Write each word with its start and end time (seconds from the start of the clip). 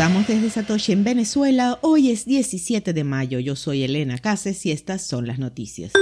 saludamos 0.00 0.28
desde 0.28 0.48
Satoshi 0.48 0.92
en 0.92 1.04
Venezuela. 1.04 1.78
Hoy 1.82 2.10
es 2.10 2.24
17 2.24 2.94
de 2.94 3.04
mayo. 3.04 3.38
Yo 3.38 3.54
soy 3.54 3.82
Elena 3.82 4.16
Cases 4.16 4.64
y 4.64 4.70
estas 4.70 5.02
son 5.02 5.26
las 5.26 5.38
noticias. 5.38 5.92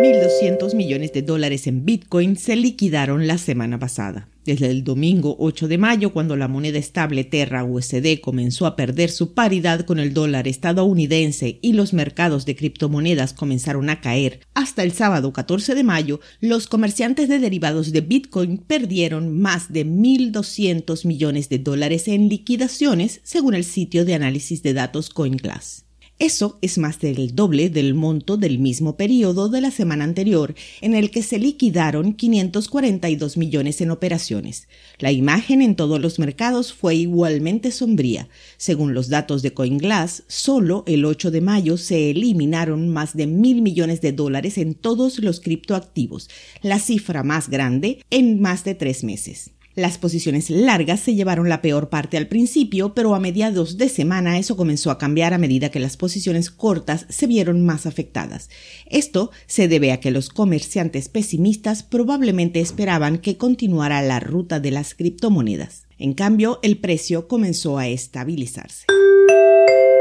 1.200 0.00 0.76
millones 0.76 1.12
de 1.12 1.22
dólares 1.22 1.66
en 1.66 1.84
Bitcoin 1.84 2.36
se 2.36 2.54
liquidaron 2.54 3.26
la 3.26 3.36
semana 3.36 3.80
pasada. 3.80 4.28
Desde 4.44 4.70
el 4.70 4.84
domingo 4.84 5.36
8 5.38 5.68
de 5.68 5.78
mayo, 5.78 6.12
cuando 6.12 6.36
la 6.36 6.48
moneda 6.48 6.78
estable 6.78 7.24
Terra 7.24 7.64
USD 7.64 8.20
comenzó 8.20 8.66
a 8.66 8.76
perder 8.76 9.10
su 9.10 9.32
paridad 9.32 9.86
con 9.86 9.98
el 9.98 10.12
dólar 10.12 10.46
estadounidense 10.48 11.58
y 11.62 11.72
los 11.72 11.94
mercados 11.94 12.44
de 12.44 12.54
criptomonedas 12.54 13.32
comenzaron 13.32 13.88
a 13.88 14.02
caer, 14.02 14.40
hasta 14.52 14.82
el 14.82 14.92
sábado 14.92 15.32
14 15.32 15.74
de 15.74 15.82
mayo, 15.82 16.20
los 16.40 16.66
comerciantes 16.66 17.30
de 17.30 17.38
derivados 17.38 17.90
de 17.90 18.02
Bitcoin 18.02 18.58
perdieron 18.58 19.40
más 19.40 19.72
de 19.72 19.86
1.200 19.86 21.06
millones 21.06 21.48
de 21.48 21.58
dólares 21.58 22.06
en 22.08 22.28
liquidaciones, 22.28 23.20
según 23.22 23.54
el 23.54 23.64
sitio 23.64 24.04
de 24.04 24.12
análisis 24.12 24.62
de 24.62 24.74
datos 24.74 25.08
CoinGlass. 25.08 25.83
Eso 26.20 26.58
es 26.62 26.78
más 26.78 27.00
del 27.00 27.34
doble 27.34 27.70
del 27.70 27.92
monto 27.92 28.36
del 28.36 28.60
mismo 28.60 28.96
periodo 28.96 29.48
de 29.48 29.60
la 29.60 29.72
semana 29.72 30.04
anterior, 30.04 30.54
en 30.80 30.94
el 30.94 31.10
que 31.10 31.24
se 31.24 31.40
liquidaron 31.40 32.12
542 32.12 33.36
millones 33.36 33.80
en 33.80 33.90
operaciones. 33.90 34.68
La 35.00 35.10
imagen 35.10 35.60
en 35.60 35.74
todos 35.74 36.00
los 36.00 36.20
mercados 36.20 36.72
fue 36.72 36.94
igualmente 36.94 37.72
sombría. 37.72 38.28
Según 38.58 38.94
los 38.94 39.08
datos 39.08 39.42
de 39.42 39.54
CoinGlass, 39.54 40.22
solo 40.28 40.84
el 40.86 41.04
8 41.04 41.32
de 41.32 41.40
mayo 41.40 41.76
se 41.76 42.10
eliminaron 42.10 42.88
más 42.90 43.16
de 43.16 43.26
mil 43.26 43.60
millones 43.60 44.00
de 44.00 44.12
dólares 44.12 44.56
en 44.56 44.74
todos 44.74 45.18
los 45.18 45.40
criptoactivos, 45.40 46.30
la 46.62 46.78
cifra 46.78 47.24
más 47.24 47.50
grande 47.50 48.04
en 48.10 48.40
más 48.40 48.62
de 48.62 48.76
tres 48.76 49.02
meses. 49.02 49.53
Las 49.76 49.98
posiciones 49.98 50.50
largas 50.50 51.00
se 51.00 51.16
llevaron 51.16 51.48
la 51.48 51.60
peor 51.60 51.88
parte 51.88 52.16
al 52.16 52.28
principio, 52.28 52.94
pero 52.94 53.14
a 53.16 53.20
mediados 53.20 53.76
de 53.76 53.88
semana 53.88 54.38
eso 54.38 54.56
comenzó 54.56 54.92
a 54.92 54.98
cambiar 54.98 55.34
a 55.34 55.38
medida 55.38 55.70
que 55.70 55.80
las 55.80 55.96
posiciones 55.96 56.52
cortas 56.52 57.06
se 57.08 57.26
vieron 57.26 57.66
más 57.66 57.84
afectadas. 57.84 58.50
Esto 58.86 59.32
se 59.46 59.66
debe 59.66 59.90
a 59.90 59.98
que 59.98 60.12
los 60.12 60.28
comerciantes 60.28 61.08
pesimistas 61.08 61.82
probablemente 61.82 62.60
esperaban 62.60 63.18
que 63.18 63.36
continuara 63.36 64.00
la 64.02 64.20
ruta 64.20 64.60
de 64.60 64.70
las 64.70 64.94
criptomonedas. 64.94 65.86
En 65.98 66.14
cambio, 66.14 66.60
el 66.62 66.78
precio 66.78 67.26
comenzó 67.26 67.76
a 67.78 67.88
estabilizarse. 67.88 68.86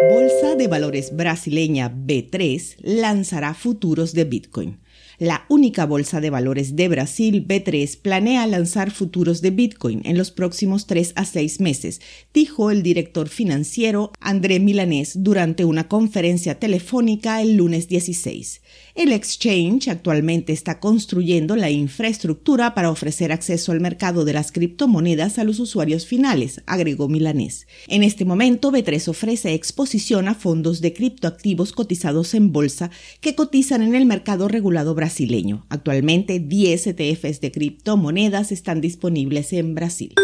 Bolsa 0.10 0.56
de 0.56 0.68
Valores 0.68 1.16
brasileña 1.16 1.90
B3 1.90 2.76
lanzará 2.82 3.54
futuros 3.54 4.14
de 4.14 4.26
Bitcoin. 4.26 4.80
La 5.20 5.46
única 5.48 5.86
bolsa 5.86 6.22
de 6.22 6.32
valores 6.32 6.76
de 6.76 6.88
Brasil, 6.88 7.46
B3, 7.48 8.00
planea 8.02 8.48
lanzar 8.48 8.90
futuros 8.90 9.42
de 9.42 9.52
Bitcoin 9.52 10.02
en 10.06 10.18
los 10.18 10.32
próximos 10.32 10.88
tres 10.88 11.14
a 11.16 11.24
seis 11.24 11.60
meses, 11.60 12.02
dijo 12.34 12.72
el 12.72 12.82
director 12.82 13.30
financiero 13.30 14.12
André 14.20 14.60
Milanés 14.60 15.24
durante 15.24 15.66
una 15.66 15.88
conferencia 15.88 16.60
telefónica 16.60 17.42
el 17.42 17.58
lunes 17.58 17.88
16. 17.88 18.62
El 18.96 19.12
exchange 19.12 19.88
actualmente 19.88 20.52
está 20.52 20.80
construyendo 20.80 21.56
la 21.56 21.70
infraestructura 21.70 22.74
para 22.74 22.90
ofrecer 22.90 23.32
acceso 23.32 23.72
al 23.72 23.80
mercado 23.80 24.26
de 24.26 24.34
las 24.34 24.52
criptomonedas 24.52 25.38
a 25.38 25.44
los 25.44 25.60
usuarios 25.60 26.08
finales, 26.08 26.62
agregó 26.66 27.08
Milanés. 27.08 27.68
En 27.88 28.04
este 28.04 28.26
momento, 28.26 28.72
B3 28.72 29.08
ofrece 29.08 29.54
a 29.94 30.34
fondos 30.34 30.82
de 30.82 30.92
criptoactivos 30.92 31.72
cotizados 31.72 32.34
en 32.34 32.52
bolsa 32.52 32.90
que 33.22 33.36
cotizan 33.36 33.84
en 33.84 33.94
el 33.94 34.08
mercado 34.08 34.48
regulado 34.48 34.96
brasileño. 34.96 35.68
Actualmente 35.70 36.40
10 36.40 36.88
ETFs 36.88 37.42
de 37.42 37.52
criptomonedas 37.52 38.52
están 38.52 38.82
disponibles 38.82 39.54
en 39.54 39.76
Brasil. 39.76 40.16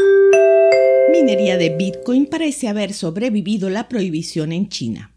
Minería 1.12 1.58
de 1.58 1.70
Bitcoin 1.76 2.26
parece 2.26 2.68
haber 2.68 2.94
sobrevivido 2.94 3.70
la 3.70 3.88
prohibición 3.88 4.54
en 4.54 4.70
China. 4.70 5.14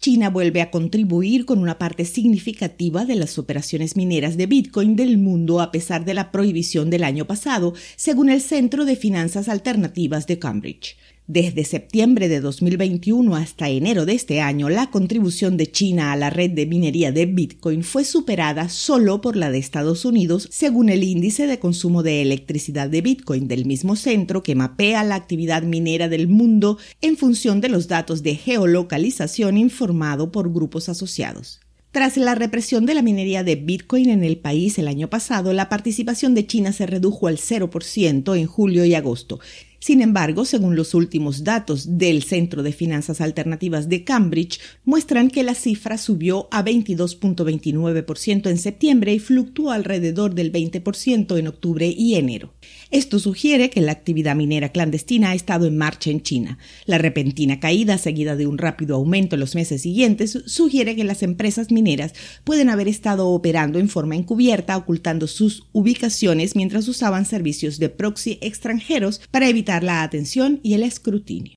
China 0.00 0.30
vuelve 0.30 0.62
a 0.62 0.70
contribuir 0.72 1.46
con 1.46 1.60
una 1.60 1.78
parte 1.78 2.04
significativa 2.04 3.04
de 3.04 3.14
las 3.14 3.38
operaciones 3.38 3.96
mineras 3.96 4.36
de 4.36 4.46
Bitcoin 4.46 4.96
del 4.96 5.16
mundo 5.16 5.60
a 5.60 5.70
pesar 5.70 6.04
de 6.04 6.14
la 6.14 6.32
prohibición 6.32 6.90
del 6.90 7.04
año 7.04 7.26
pasado, 7.26 7.74
según 7.94 8.30
el 8.30 8.40
Centro 8.40 8.84
de 8.84 8.96
Finanzas 8.96 9.48
Alternativas 9.48 10.26
de 10.26 10.38
Cambridge. 10.40 10.96
Desde 11.28 11.64
septiembre 11.64 12.28
de 12.28 12.40
2021 12.40 13.34
hasta 13.34 13.68
enero 13.68 14.06
de 14.06 14.12
este 14.12 14.40
año, 14.40 14.68
la 14.68 14.92
contribución 14.92 15.56
de 15.56 15.68
China 15.68 16.12
a 16.12 16.16
la 16.16 16.30
red 16.30 16.52
de 16.52 16.66
minería 16.66 17.10
de 17.10 17.26
Bitcoin 17.26 17.82
fue 17.82 18.04
superada 18.04 18.68
solo 18.68 19.20
por 19.20 19.34
la 19.34 19.50
de 19.50 19.58
Estados 19.58 20.04
Unidos, 20.04 20.48
según 20.52 20.88
el 20.88 21.02
índice 21.02 21.48
de 21.48 21.58
consumo 21.58 22.04
de 22.04 22.22
electricidad 22.22 22.88
de 22.88 23.00
Bitcoin 23.00 23.48
del 23.48 23.66
mismo 23.66 23.96
centro 23.96 24.44
que 24.44 24.54
mapea 24.54 25.02
la 25.02 25.16
actividad 25.16 25.64
minera 25.64 26.08
del 26.08 26.28
mundo 26.28 26.78
en 27.00 27.16
función 27.16 27.60
de 27.60 27.70
los 27.70 27.88
datos 27.88 28.22
de 28.22 28.36
geolocalización 28.36 29.56
informado 29.56 30.30
por 30.30 30.52
grupos 30.52 30.88
asociados. 30.88 31.58
Tras 31.90 32.18
la 32.18 32.34
represión 32.34 32.84
de 32.84 32.94
la 32.94 33.00
minería 33.00 33.42
de 33.42 33.56
Bitcoin 33.56 34.10
en 34.10 34.22
el 34.22 34.36
país 34.36 34.78
el 34.78 34.86
año 34.86 35.08
pasado, 35.08 35.54
la 35.54 35.70
participación 35.70 36.34
de 36.34 36.46
China 36.46 36.72
se 36.72 36.86
redujo 36.86 37.26
al 37.26 37.38
0% 37.38 38.38
en 38.38 38.46
julio 38.46 38.84
y 38.84 38.94
agosto, 38.94 39.40
sin 39.86 40.02
embargo, 40.02 40.44
según 40.44 40.74
los 40.74 40.94
últimos 40.94 41.44
datos 41.44 41.96
del 41.96 42.24
Centro 42.24 42.64
de 42.64 42.72
Finanzas 42.72 43.20
Alternativas 43.20 43.88
de 43.88 44.02
Cambridge, 44.02 44.58
muestran 44.84 45.30
que 45.30 45.44
la 45.44 45.54
cifra 45.54 45.96
subió 45.96 46.48
a 46.50 46.64
22.29% 46.64 48.50
en 48.50 48.58
septiembre 48.58 49.14
y 49.14 49.20
fluctuó 49.20 49.70
alrededor 49.70 50.34
del 50.34 50.50
20% 50.50 51.38
en 51.38 51.46
octubre 51.46 51.86
y 51.86 52.16
enero. 52.16 52.52
Esto 52.90 53.20
sugiere 53.20 53.70
que 53.70 53.80
la 53.80 53.92
actividad 53.92 54.34
minera 54.34 54.70
clandestina 54.70 55.30
ha 55.30 55.34
estado 55.36 55.66
en 55.66 55.78
marcha 55.78 56.10
en 56.10 56.20
China. 56.20 56.58
La 56.84 56.98
repentina 56.98 57.60
caída, 57.60 57.96
seguida 57.96 58.34
de 58.34 58.48
un 58.48 58.58
rápido 58.58 58.96
aumento 58.96 59.36
en 59.36 59.40
los 59.40 59.54
meses 59.54 59.82
siguientes, 59.82 60.42
sugiere 60.46 60.96
que 60.96 61.04
las 61.04 61.22
empresas 61.22 61.70
mineras 61.70 62.12
pueden 62.42 62.70
haber 62.70 62.88
estado 62.88 63.28
operando 63.28 63.78
en 63.78 63.88
forma 63.88 64.16
encubierta, 64.16 64.76
ocultando 64.76 65.28
sus 65.28 65.68
ubicaciones 65.70 66.56
mientras 66.56 66.88
usaban 66.88 67.24
servicios 67.24 67.78
de 67.78 67.88
proxy 67.88 68.38
extranjeros 68.40 69.20
para 69.30 69.48
evitar 69.48 69.75
la 69.82 70.02
atención 70.02 70.60
y 70.62 70.74
el 70.74 70.82
escrutinio. 70.82 71.54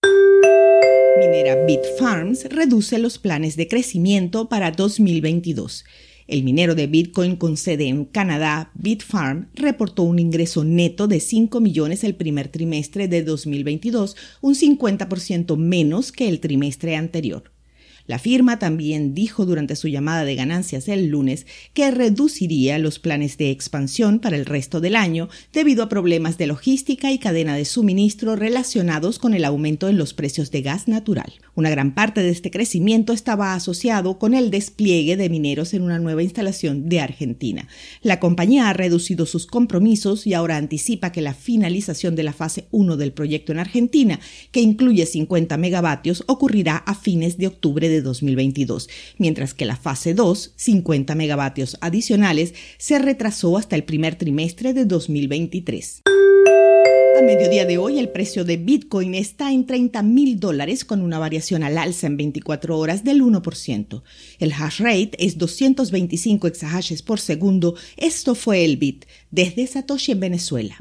Minera 1.20 1.66
Bitfarms 1.66 2.46
reduce 2.46 2.98
los 2.98 3.18
planes 3.18 3.56
de 3.58 3.68
crecimiento 3.68 4.48
para 4.48 4.72
2022. 4.72 5.84
El 6.28 6.44
minero 6.44 6.76
de 6.76 6.86
Bitcoin 6.86 7.36
con 7.36 7.58
sede 7.58 7.88
en 7.88 8.06
Canadá, 8.06 8.72
Bitfarm, 8.76 9.50
reportó 9.56 10.04
un 10.04 10.20
ingreso 10.20 10.64
neto 10.64 11.08
de 11.08 11.20
5 11.20 11.60
millones 11.60 12.04
el 12.04 12.16
primer 12.16 12.50
trimestre 12.50 13.08
de 13.08 13.24
2022, 13.24 14.16
un 14.42 14.54
50% 14.54 15.58
menos 15.58 16.12
que 16.12 16.30
el 16.30 16.40
trimestre 16.40 16.96
anterior. 16.96 17.52
La 18.10 18.18
firma 18.18 18.58
también 18.58 19.14
dijo 19.14 19.46
durante 19.46 19.76
su 19.76 19.88
llamada 19.88 20.26
de 20.26 20.34
ganancias 20.34 20.88
el 20.88 21.10
lunes 21.10 21.46
que 21.76 21.92
reduciría 21.92 22.80
los 22.80 22.98
planes 22.98 23.38
de 23.38 23.52
expansión 23.52 24.18
para 24.18 24.36
el 24.36 24.48
resto 24.48 24.82
del 24.82 24.96
año 24.96 25.30
debido 25.54 25.84
a 25.84 25.90
problemas 25.90 26.40
de 26.40 26.48
logística 26.48 27.12
y 27.12 27.20
cadena 27.20 27.56
de 27.56 27.66
suministro 27.66 28.36
relacionados 28.36 29.20
con 29.20 29.36
el 29.36 29.46
aumento 29.46 29.88
en 29.90 30.00
los 30.00 30.16
precios 30.16 30.50
de 30.50 30.64
gas 30.64 30.88
natural. 30.88 31.34
Una 31.54 31.70
gran 31.70 31.94
parte 31.94 32.24
de 32.24 32.30
este 32.30 32.50
crecimiento 32.50 33.14
estaba 33.14 33.54
asociado 33.54 34.18
con 34.18 34.34
el 34.34 34.50
despliegue 34.50 35.16
de 35.16 35.30
mineros 35.30 35.76
en 35.76 35.84
una 35.84 36.00
nueva 36.00 36.24
instalación 36.24 36.90
de 36.90 37.02
Argentina. 37.02 37.68
La 38.02 38.20
compañía 38.20 38.70
ha 38.70 38.74
reducido 38.74 39.28
sus 39.28 39.46
compromisos 39.46 40.26
y 40.26 40.34
ahora 40.34 40.58
anticipa 40.58 41.12
que 41.12 41.22
la 41.22 41.36
finalización 41.36 42.16
de 42.16 42.24
la 42.24 42.34
fase 42.34 42.66
1 42.72 42.98
del 42.98 43.12
proyecto 43.12 43.52
en 43.52 43.60
Argentina, 43.60 44.20
que 44.52 44.62
incluye 44.62 45.06
50 45.06 45.58
megavatios, 45.58 46.24
ocurrirá 46.26 46.78
a 46.78 46.96
fines 46.96 47.38
de 47.38 47.46
octubre 47.46 47.99
de 48.00 48.04
2022, 48.04 48.90
mientras 49.18 49.54
que 49.54 49.66
la 49.66 49.76
fase 49.76 50.14
2, 50.14 50.54
50 50.56 51.16
megavatios 51.16 51.78
adicionales, 51.82 52.54
se 52.78 53.00
retrasó 53.00 53.58
hasta 53.58 53.76
el 53.76 53.84
primer 53.84 54.16
trimestre 54.16 54.74
de 54.74 54.86
2023. 54.86 56.04
A 57.20 57.22
mediodía 57.22 57.66
de 57.66 57.78
hoy, 57.78 58.00
el 58.00 58.08
precio 58.08 58.46
de 58.46 58.56
Bitcoin 58.56 59.14
está 59.14 59.52
en 59.52 59.66
30 59.66 60.02
mil 60.04 60.40
dólares 60.40 60.86
con 60.86 61.02
una 61.02 61.20
variación 61.20 61.64
al 61.64 61.78
alza 61.78 62.08
en 62.08 62.16
24 62.16 62.78
horas 62.78 63.04
del 63.04 63.22
1%. 63.22 64.04
El 64.40 64.54
hash 64.54 64.80
rate 64.80 65.12
es 65.20 65.38
225 65.38 66.48
exahashes 66.48 67.02
por 67.02 67.20
segundo. 67.20 67.76
Esto 67.98 68.36
fue 68.36 68.64
el 68.64 68.78
Bit 68.78 69.06
desde 69.32 69.68
Satoshi 69.68 70.14
en 70.14 70.22
Venezuela. 70.22 70.78